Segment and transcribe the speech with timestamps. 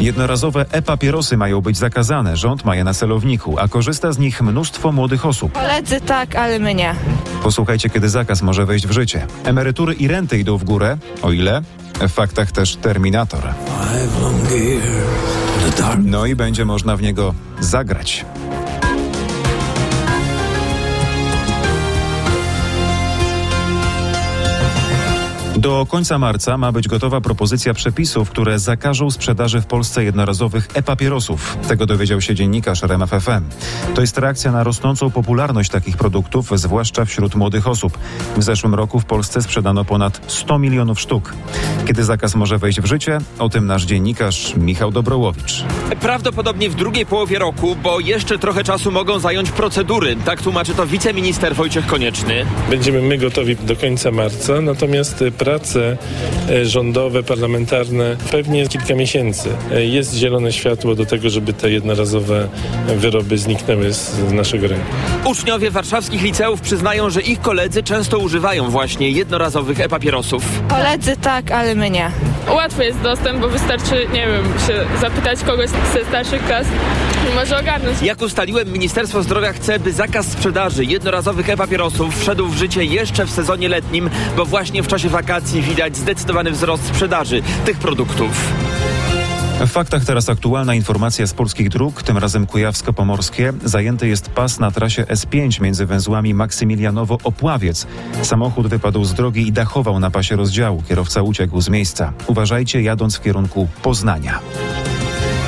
[0.00, 2.36] Jednorazowe e-papierosy mają być zakazane.
[2.36, 5.52] Rząd ma je na celowniku, a korzysta z nich mnóstwo młodych osób.
[5.52, 6.94] Koledzy tak, ale my nie.
[7.42, 9.26] Posłuchajcie, kiedy zakaz może wejść w życie.
[9.44, 10.98] Emerytury i renty idą w górę.
[11.22, 11.62] O ile?
[12.00, 13.42] W faktach też Terminator.
[15.98, 18.24] No i będzie można w niego zagrać.
[25.68, 31.58] Do końca marca ma być gotowa propozycja przepisów, które zakażą sprzedaży w Polsce jednorazowych e-papierosów.
[31.68, 33.44] Tego dowiedział się dziennikarz RMFFM.
[33.94, 37.98] To jest reakcja na rosnącą popularność takich produktów, zwłaszcza wśród młodych osób.
[38.36, 41.34] W zeszłym roku w Polsce sprzedano ponad 100 milionów sztuk.
[41.88, 43.18] Kiedy zakaz może wejść w życie?
[43.38, 45.64] O tym nasz dziennikarz Michał Dobrołowicz.
[46.00, 50.16] Prawdopodobnie w drugiej połowie roku, bo jeszcze trochę czasu mogą zająć procedury.
[50.24, 52.46] Tak tłumaczy to wiceminister Wojciech Konieczny.
[52.70, 55.96] Będziemy my gotowi do końca marca, natomiast prace
[56.50, 59.48] e, rządowe, parlamentarne pewnie kilka miesięcy.
[59.72, 62.48] E, Jest zielone światło do tego, żeby te jednorazowe
[62.96, 64.86] wyroby zniknęły z naszego rynku.
[65.24, 70.42] Uczniowie warszawskich liceów przyznają, że ich koledzy często używają właśnie jednorazowych e-papierosów.
[70.68, 72.10] Koledzy tak, ale my nie.
[72.48, 76.66] Łatwy jest dostęp, bo wystarczy, nie wiem, się zapytać kogoś ze starszych klas
[77.30, 78.02] i może ogarnąć.
[78.02, 83.30] Jak ustaliłem, Ministerstwo Zdrowia chce, by zakaz sprzedaży jednorazowych e-papierosów wszedł w życie jeszcze w
[83.30, 88.30] sezonie letnim, bo właśnie w czasie wakacji widać zdecydowany wzrost sprzedaży tych produktów.
[89.58, 93.52] W faktach teraz aktualna informacja z polskich dróg, tym razem kujawsko-pomorskie.
[93.64, 97.86] Zajęty jest pas na trasie S5 między węzłami Maksymilianowo-Opławiec.
[98.22, 100.82] Samochód wypadł z drogi i dachował na pasie rozdziału.
[100.88, 102.12] Kierowca uciekł z miejsca.
[102.26, 104.40] Uważajcie jadąc w kierunku Poznania.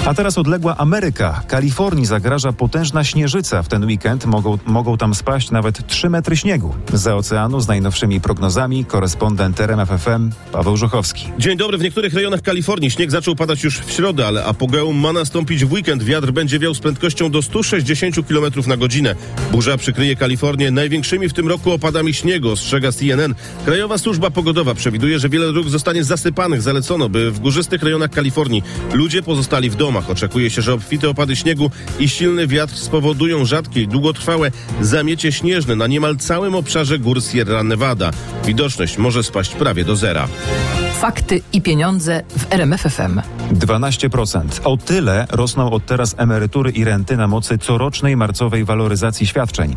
[0.06, 1.42] A teraz odległa Ameryka.
[1.48, 3.62] Kalifornii zagraża potężna śnieżyca.
[3.62, 6.74] W ten weekend mogą, mogą tam spaść nawet 3 metry śniegu.
[6.92, 11.28] Za oceanu z najnowszymi prognozami korespondent RMFFM Paweł Żuchowski.
[11.38, 11.78] Dzień dobry.
[11.78, 15.72] W niektórych rejonach Kalifornii śnieg zaczął padać już w środę, ale apogeum ma nastąpić w
[15.72, 16.02] weekend.
[16.02, 19.14] Wiatr będzie wiał z prędkością do 160 km na godzinę.
[19.52, 23.34] Burza przykryje Kalifornię największymi w tym roku opadami śniegu, ostrzega CNN.
[23.64, 26.62] Krajowa Służba Pogodowa przewiduje, że wiele dróg zostanie zasypanych.
[26.62, 28.62] Zalecono, by w górzystych rejonach Kalifornii
[28.92, 30.10] ludzie pozostali w domach.
[30.10, 35.76] Oczekuje się, że obfite opady śniegu i silny wiatr spowodują rzadkie i długotrwałe zamiecie śnieżne
[35.76, 38.10] na niemal całym obszarze gór Sierra Nevada.
[38.44, 40.28] Widoczność może spaść prawie do zera.
[41.00, 43.20] Fakty i pieniądze w RMFFM.
[43.52, 44.42] 12%.
[44.64, 49.76] O tyle rosną od teraz emerytury i renty na mocy corocznej marcowej waloryzacji świadczeń.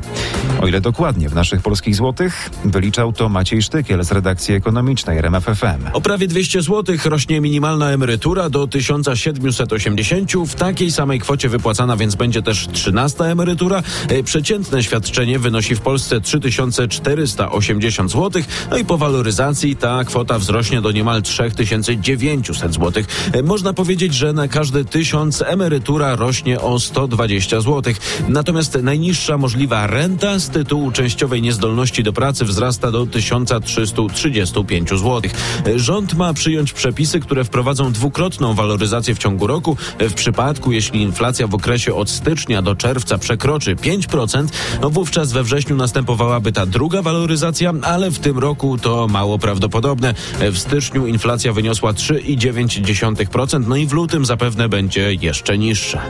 [0.61, 5.87] O ile dokładnie w naszych polskich złotych wyliczał to Maciej Sztykiel z redakcji ekonomicznej RMFFM.
[5.93, 10.31] O prawie 200 zł rośnie minimalna emerytura do 1780.
[10.47, 13.83] W takiej samej kwocie wypłacana więc będzie też 13 emerytura.
[14.09, 18.41] E, Przeciętne świadczenie wynosi w Polsce 3480 zł.
[18.71, 23.03] No i po waloryzacji ta kwota wzrośnie do niemal 3900 zł.
[23.33, 27.93] E, Można powiedzieć, że na każdy tysiąc emerytura rośnie o 120 zł.
[28.29, 35.21] Natomiast najniższa możliwa renta z tytułu częściowej niezdolności do pracy wzrasta do 1335 zł.
[35.67, 39.77] E, Rząd ma przyjąć przepisy, które wprowadzą dwukrotną waloryzację w ciągu roku.
[39.97, 44.47] E, W przypadku, jeśli inflacja w okresie od stycznia do czerwca przekroczy 5%,
[44.81, 50.13] no wówczas we wrześniu następowałaby ta druga waloryzacja, ale w tym roku to mało prawdopodobne.
[50.51, 56.01] W styczniu inflacja wyniosła 3,9%, no i w lutym zapewne będzie jeszcze niższa.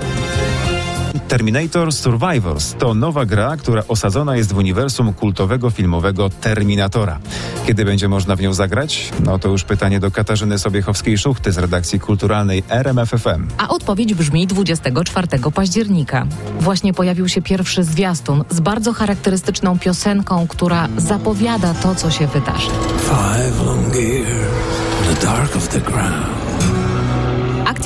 [1.33, 7.19] Terminator Survivors to nowa gra, która osadzona jest w uniwersum kultowego filmowego Terminatora.
[7.67, 9.11] Kiedy będzie można w nią zagrać?
[9.25, 13.47] No to już pytanie do Katarzyny Sobiechowskiej-Szuchty z redakcji kulturalnej RMFFM.
[13.57, 16.25] A odpowiedź brzmi 24 października.
[16.59, 22.69] Właśnie pojawił się pierwszy zwiastun z bardzo charakterystyczną piosenką, która zapowiada to, co się wydarzy.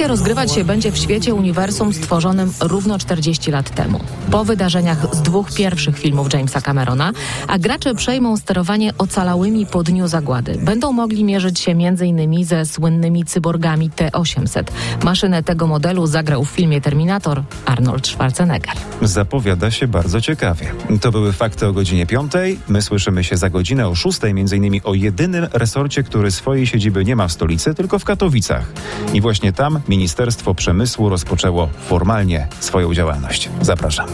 [0.08, 4.00] Rozgrywać się będzie w świecie uniwersum stworzonym równo 40 lat temu.
[4.32, 7.12] Po wydarzeniach z dwóch pierwszych filmów Jamesa Camerona,
[7.48, 10.58] a gracze przejmą sterowanie ocalałymi po dniu zagłady.
[10.62, 12.46] Będą mogli mierzyć się m.in.
[12.46, 14.64] ze słynnymi cyborgami T-800.
[15.04, 18.74] Maszynę tego modelu zagrał w filmie Terminator Arnold Schwarzenegger.
[19.02, 20.74] Zapowiada się bardzo ciekawie.
[21.02, 22.32] To były fakty o godzinie 5.
[22.68, 27.06] My słyszymy się za godzinę o 6, między innymi o jedynym resorcie, który swojej siedziby
[27.06, 28.66] nie ma w stolicy, tylko w Katowicach.
[29.14, 33.50] I właśnie tam Ministerstwo Przemysłu rozpoczęło formalnie swoją działalność.
[33.62, 34.08] Zapraszam.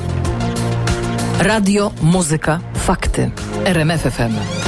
[1.39, 3.31] Radio, muzyka, fakty.
[3.65, 4.62] RMFFM.